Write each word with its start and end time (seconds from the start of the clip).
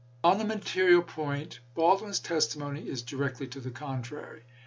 1 0.21 0.31
On 0.33 0.37
the 0.39 0.43
material 0.55 1.03
point 1.03 1.59
Baldwin's 1.75 2.19
testimony 2.19 2.87
is 2.89 3.03
directly 3.03 3.45
to 3.45 3.59
the 3.59 3.69
contrary. 3.69 4.41